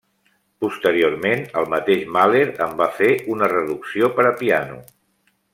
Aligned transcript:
Posteriorment 0.63 1.43
el 1.61 1.69
mateix 1.75 2.07
Mahler 2.17 2.43
en 2.69 2.75
va 2.81 2.89
fer 3.03 3.13
una 3.37 3.53
reducció 3.55 4.13
per 4.19 4.29
a 4.31 4.37
piano. 4.45 4.85